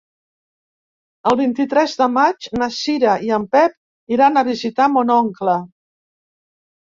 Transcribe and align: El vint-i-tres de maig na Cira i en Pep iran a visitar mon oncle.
El 1.31 1.35
vint-i-tres 1.41 1.93
de 1.99 2.07
maig 2.13 2.47
na 2.61 2.69
Cira 2.77 3.13
i 3.27 3.29
en 3.37 3.45
Pep 3.57 3.77
iran 4.17 4.41
a 4.41 4.45
visitar 4.49 4.89
mon 4.97 5.13
oncle. 5.19 5.59